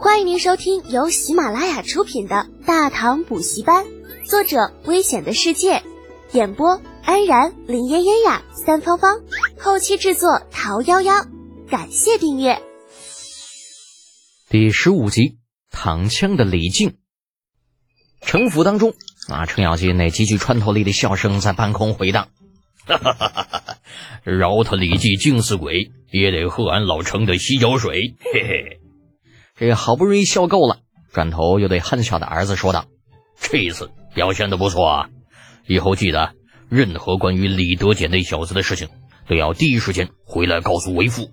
[0.00, 3.84] 欢迎您收听由喜马拉雅出品的《大唐补习班》，
[4.24, 5.82] 作者：危险的世界，
[6.30, 9.22] 演播：安然、林嫣嫣呀、三芳芳，
[9.58, 11.26] 后期制作：桃夭夭。
[11.68, 12.62] 感谢订阅。
[14.48, 15.38] 第十五集，
[15.72, 16.96] 躺枪的李靖。
[18.20, 18.94] 城府当中
[19.28, 22.28] 啊，程咬金那极具穿透力的笑声在半空回荡。
[22.86, 23.76] 哈哈哈哈哈！
[24.22, 28.16] 饶他李记精似鬼，也得喝俺老程的洗脚水。
[28.32, 28.80] 嘿嘿，
[29.58, 30.78] 这好不容易笑够了，
[31.12, 32.86] 转头又对憨笑的儿子说道
[33.40, 35.10] ：“这一次表现的不错啊，
[35.66, 36.34] 以后记得
[36.68, 38.88] 任何关于李德俭那小子的事情，
[39.26, 41.32] 都要第一时间回来告诉为父。”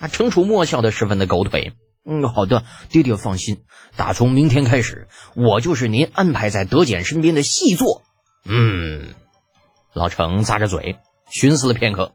[0.00, 1.74] 啊，程楚墨笑得十分的狗腿。
[2.06, 3.64] 嗯，好的，爹爹放心，
[3.94, 8.02] 打从明天开始，我就是您安排在德简身边的细作。
[8.46, 9.14] 嗯。
[9.92, 10.96] 老程咂着嘴，
[11.30, 12.14] 寻思了片刻。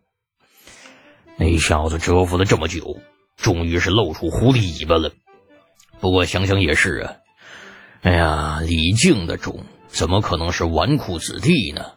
[1.38, 2.98] 那小子蛰伏了这么久，
[3.36, 5.12] 终于是露出狐狸尾巴了。
[6.06, 7.16] 不过想想也是啊，
[8.04, 11.94] 哎呀，李靖的种怎么可能是纨绔子弟呢？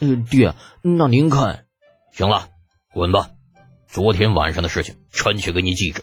[0.00, 1.66] 嗯，爹，那您看，
[2.14, 2.48] 行了，
[2.94, 3.28] 滚吧。
[3.88, 6.02] 昨天晚上的事情，臣妾给你记着。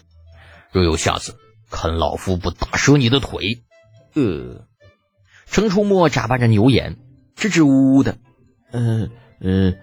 [0.71, 1.35] 若有下次，
[1.71, 3.63] 看老夫不打折你的腿。
[4.13, 4.67] 呃，
[5.47, 6.97] 程初墨眨巴着牛眼，
[7.36, 8.19] 支支吾吾的。
[8.71, 9.09] 嗯
[9.41, 9.75] 嗯，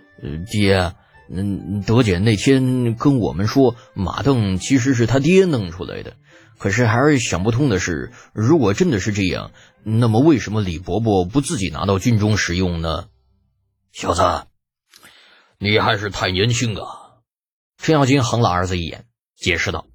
[0.48, 0.92] 爹，
[1.28, 6.14] 嗯，德简那天跟我们说马镫其实是他爹弄出来的，
[6.60, 9.50] 可是还是想不通的是，如果真的是这样，
[9.82, 13.06] 那么为什么李伯伯不自己拿到军中使用呢？
[13.92, 14.22] 小子，
[15.58, 16.84] 你还是太年轻啊！
[17.78, 19.86] 程咬金横了儿子一眼，解释道：“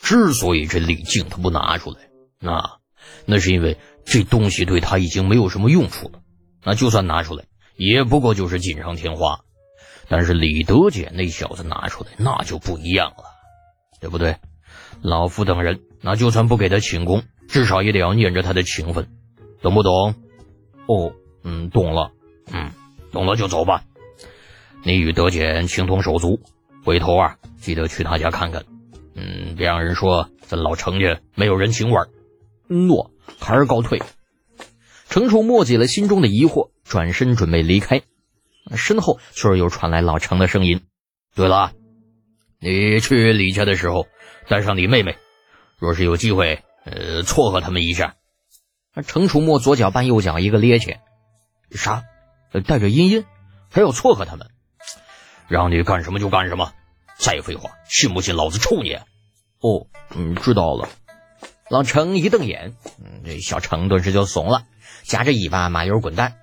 [0.00, 1.98] 之所以这李靖他不拿出来，
[2.38, 2.78] 那
[3.26, 6.20] 那是因为这东西对他已经没有什么用处了。
[6.62, 7.44] 那就算拿出来。”
[7.74, 9.40] 也不过就是锦上添花，
[10.08, 13.24] 但是李德俭那小子拿出来那就不一样了，
[13.98, 14.36] 对不对？
[15.02, 19.08] 老夫等人那就算不给他请功，至少也得要念着他的情分，
[19.60, 20.14] 懂不懂？
[20.86, 21.12] 哦，
[21.44, 22.12] 嗯，懂了，
[22.52, 22.70] 嗯，
[23.10, 23.82] 懂了就走吧。
[24.84, 26.40] 你与德简情同手足，
[26.84, 28.64] 回头啊记得去他家看看，
[29.14, 32.08] 嗯，别让人说咱老程家没有人情味儿。
[32.68, 34.00] 诺，孩儿告退。
[35.08, 36.70] 程楚默解了心中的疑惑。
[36.84, 38.02] 转身准备离开，
[38.74, 40.82] 身后却又传来老程的声音
[41.34, 41.72] ：“对了，
[42.62, 44.06] 你去李家的时候
[44.48, 45.16] 带上你妹妹，
[45.78, 48.14] 若是有机会，呃，撮合他们一下。”
[49.04, 50.98] 程楚墨左脚绊右脚，一个趔趄
[51.74, 52.04] ：“啥？
[52.64, 53.24] 带着茵茵，
[53.68, 54.46] 还要撮合他们？
[55.48, 56.72] 让你干什么就干什么！
[57.16, 58.94] 再废话，信不信老子抽你？”
[59.58, 60.88] 哦，嗯，知道了。
[61.68, 64.66] 老程一瞪眼，嗯，这小程顿时就怂了，
[65.02, 66.34] 夹着尾巴麻溜滚蛋。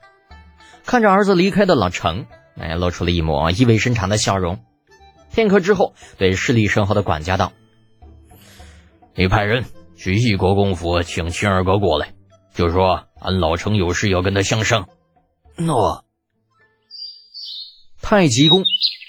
[0.86, 2.26] 看着儿子离开的老程，
[2.58, 4.60] 哎，露出了一抹意味深长的笑容。
[5.34, 7.54] 片刻之后，对势力深厚的管家道
[9.16, 12.14] ：“你派人去义国公府请青二哥过来，
[12.54, 14.90] 就说俺老程有事要跟他相商。”
[15.58, 16.06] 诺。
[18.02, 18.64] 太极宫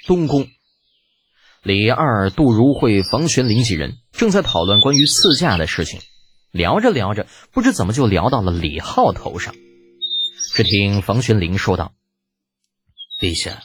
[0.06, 0.48] 东宫，
[1.62, 6.00] 李二、杜如晦、房玄龄几人正在讨论关于赐嫁的事情，
[6.50, 9.54] 聊着聊着，不知怎么就聊到了李浩头上。
[10.53, 11.92] 只听房玄龄说道
[13.22, 13.62] ：“陛下，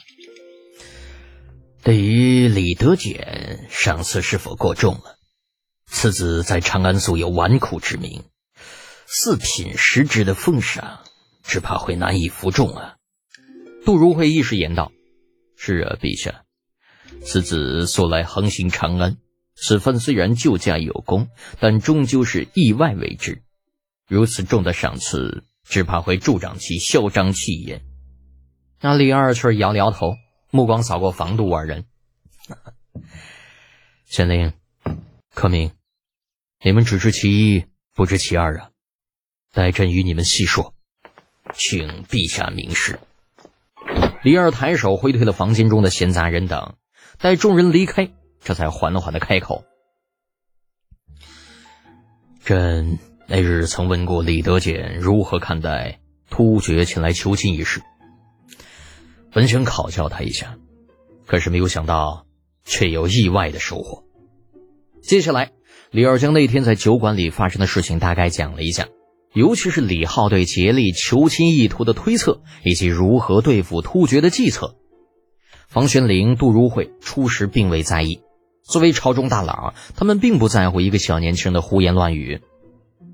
[1.86, 5.20] 对于李德俭，赏赐是否过重了？
[5.86, 8.24] 此子在长安素有纨绔之名，
[9.06, 11.04] 四品实职的封赏，
[11.44, 12.96] 只怕会难以服众啊。”
[13.86, 14.90] 杜如晦一时言道
[15.56, 16.42] ：“是啊，陛下，
[17.24, 19.18] 此子素来横行长安，
[19.54, 21.28] 此番虽然救驾有功，
[21.60, 23.44] 但终究是意外为之。
[24.08, 27.82] 如此重的赏赐。”只怕会助长其嚣张气焰。
[28.80, 30.14] 那李二却摇了摇头，
[30.50, 31.86] 目光扫过房杜二人。
[34.06, 34.52] 玄灵、
[35.34, 35.72] 柯明，
[36.62, 38.70] 你们只知其一，不知其二啊！
[39.52, 40.74] 待朕与你们细说，
[41.54, 42.98] 请陛下明示。
[44.22, 46.76] 李二抬手挥退了房间中的闲杂人等，
[47.18, 49.64] 待众人离开，这才缓缓的开口
[52.44, 55.98] ：“朕。”那日曾问过李德俭如何看待
[56.30, 57.82] 突厥前来求亲一事，
[59.32, 60.58] 本想考教他一下，
[61.26, 62.26] 可是没有想到
[62.64, 64.04] 却有意外的收获。
[65.02, 65.52] 接下来，
[65.90, 68.88] 李二将那天在酒馆里发生的事情大概讲了一下，
[69.32, 74.76] 尤其是李浩对竭力求亲意图的推测，以及如何对付突厥的计策。
[75.68, 78.20] 房玄龄、杜如晦初时并未在意，
[78.62, 82.40] 作为朝中大佬，他们并不在乎一个小年轻的胡言乱语。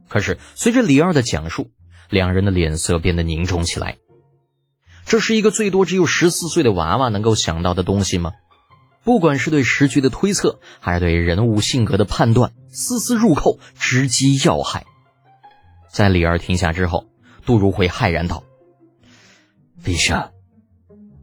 [0.09, 1.71] 可是，随着李二的讲述，
[2.09, 3.97] 两人的脸色变得凝重起来。
[5.05, 8.33] 这是一个最多只有十四岁的娃娃能够想到的东西吗？
[9.05, 14.87] 不管是对时局的推测，还是对人物性格的判断，丝丝入扣，直击要害。
[15.91, 17.07] 在李二停下之后，
[17.45, 18.45] 杜如晦骇然道
[19.85, 20.31] ：“陛下，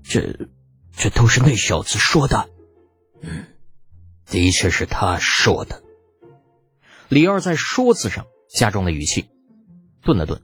[0.03, 0.49] 这
[0.93, 2.49] 这都是那小子说的。
[3.21, 3.45] 嗯，
[4.25, 5.81] 的确是他说的。”
[7.07, 9.29] 李二在“说”字上加重了语气，
[10.03, 10.41] 顿了顿。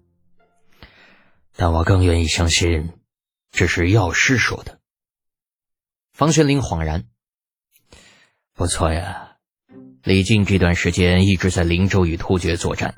[1.57, 2.93] 但我更愿意相信，
[3.55, 4.79] 这是药师说的。
[6.11, 7.05] 房玄龄恍然。
[8.53, 9.37] 不错呀，
[10.03, 12.95] 李靖这段时间一直在灵州与突厥作战。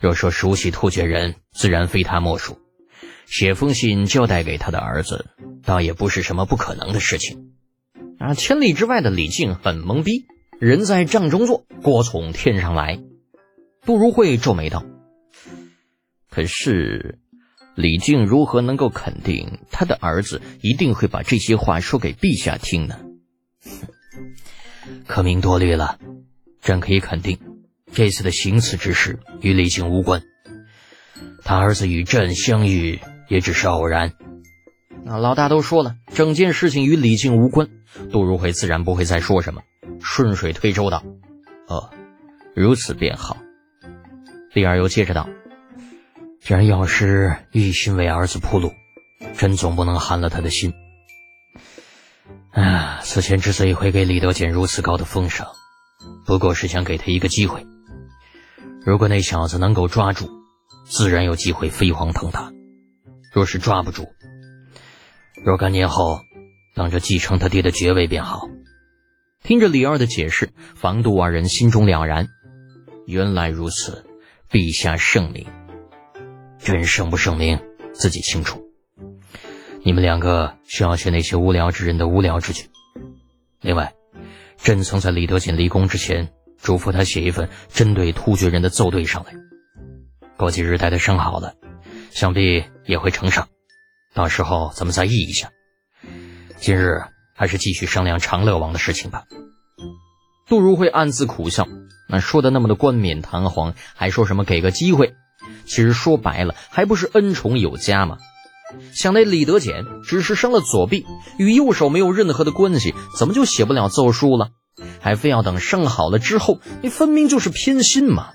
[0.00, 2.58] 若说熟悉突厥人，自然非他莫属。
[3.26, 5.26] 写封信交代给他的儿子，
[5.62, 7.54] 倒也不是什么不可能的事情。
[8.18, 10.26] 啊，千里之外的李靖很懵逼。
[10.58, 13.00] 人在帐中坐，锅从天上来。
[13.82, 14.84] 杜如晦皱眉道
[16.28, 17.20] ：“可是，
[17.76, 22.98] 李靖如何能够肯定他的儿子一定会把这些话说给陛下听呢？”
[25.06, 25.98] 可明多虑了，
[26.62, 27.38] 朕可以肯定，
[27.92, 30.22] 这次的行刺之事与李靖无关。
[31.44, 34.12] 他儿子与朕相遇也只是偶然。
[35.04, 37.68] 那老大都说了，整件事情与李靖无关，
[38.10, 39.62] 杜如晦自然不会再说什么。
[40.00, 41.04] 顺水推舟道
[41.68, 41.90] ：“哦，
[42.54, 43.36] 如此便好。”
[44.52, 45.28] 李二又接着道
[46.46, 48.72] ：“既然药师一心为儿子铺路，
[49.36, 50.72] 朕总不能寒了他的心。
[52.52, 55.48] 啊，此前之所以会给李德简如此高的封赏，
[56.24, 57.66] 不过是想给他一个机会。
[58.84, 60.30] 如果那小子能够抓住，
[60.84, 62.52] 自然有机会飞黄腾达；
[63.32, 64.06] 若是抓不住，
[65.44, 66.20] 若干年后
[66.76, 68.48] 等着继承他爹的爵位便好。”
[69.42, 72.28] 听着李二的解释，房杜二人心中了然。
[73.04, 74.06] 原来如此，
[74.48, 75.44] 陛下圣明。
[76.66, 77.60] 朕圣不圣明，
[77.94, 78.60] 自己清楚。
[79.84, 82.68] 你们两个需要学那些无聊之人的无聊之举。
[83.60, 83.94] 另外，
[84.58, 89.34] 朕曾在李德锦离宫之前，嘱咐他写一份针对突厥人的奏对上来。
[90.36, 91.54] 过几日待他伤好了，
[92.10, 93.46] 想必也会呈上。
[94.12, 95.52] 到时候咱们再议一下。
[96.56, 97.02] 今日。
[97.38, 99.24] 还是继续商量长乐王的事情吧。
[100.48, 101.68] 杜如晦暗自苦笑，
[102.08, 105.12] 那说的那么的冠冕堂皇，还说什么给个机会，
[105.64, 108.18] 其实说白了，还不是恩宠有加吗？
[108.92, 111.06] 想那李德简只是伤了左臂，
[111.38, 114.50] 与右手没有任何的关系，怎么就写不了奏书了？
[115.00, 116.60] 还非要等伤好了之后？
[116.82, 118.30] 你分明就是偏心嘛！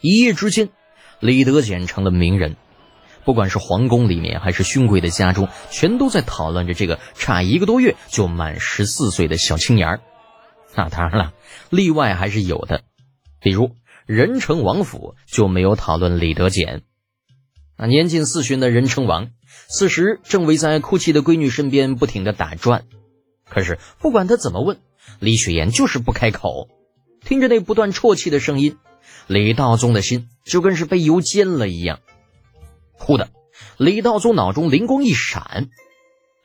[0.00, 0.68] 一夜之间，
[1.20, 2.56] 李德简成了名人。
[3.24, 10.00] 不管是皇宫里面，还是勋贵的家中，全都在讨论着这个差一个多月就满十四岁的小青年儿。
[10.74, 11.32] 那当然了，
[11.68, 12.82] 例外还是有的，
[13.40, 13.72] 比如
[14.08, 16.80] 仁成王府就没有讨论李德简。
[17.76, 19.32] 那年近四旬的仁成王，
[19.68, 22.86] 此时正围在哭泣的闺女身边，不停的打转。
[23.50, 24.78] 可是不管他怎么问，
[25.20, 26.70] 李雪岩就是不开口。
[27.20, 28.78] 听着那不断啜泣的声音，
[29.26, 32.00] 李道宗的心就跟是被油煎了一样。
[32.92, 33.28] 忽的，
[33.76, 35.68] 李道宗脑中灵光一闪。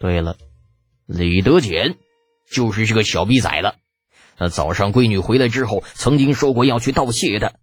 [0.01, 0.35] 对了，
[1.05, 1.95] 李德简
[2.51, 3.73] 就是这个小逼崽子。
[4.37, 7.55] 那早上闺女回来之后，曾经说过要去道谢的，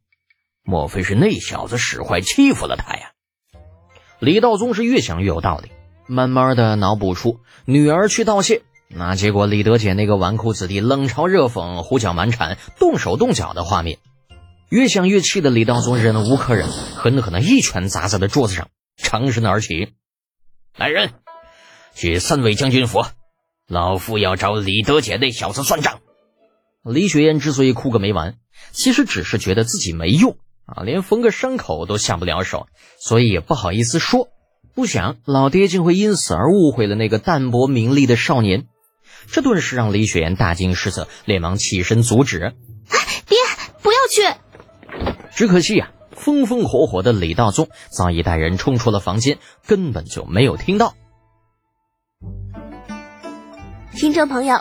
[0.63, 3.13] 莫非是那小子使坏欺负了他呀？
[4.19, 5.71] 李道宗是越想越有道理，
[6.07, 13.99] 慢慢的脑补出女儿去道谢，那结果李德简那个纨绔子弟冷嘲热讽、胡搅蛮缠、动手动脚的画面。
[14.69, 18.69] 越想越气的李道宗忍无可忍，狠狠的一拳砸在了桌子上。
[18.97, 19.95] 长身而起，
[20.77, 21.15] 来人，
[21.95, 23.03] 去三位将军府，
[23.67, 26.01] 老夫要找李德简那小子算账。
[26.85, 28.37] 李雪燕之所以哭个没完，
[28.73, 32.69] 其实只是觉得自己没用啊，连缝个伤口都下不了手，
[32.99, 34.29] 所以也不好意思说。
[34.75, 38.67] 不想老爹竟会因此而误会了那个淡泊名利的少年，
[39.27, 42.55] 这顿时让李雪燕大惊失色，连忙起身阻止
[43.27, 43.37] ：“爹，
[43.83, 44.39] 不要去！”
[45.35, 45.93] 只可惜呀。
[46.13, 50.95] 风风火火的李道宗早已带人冲出了房间，根本就没有听到。
[53.95, 54.61] 听众朋友，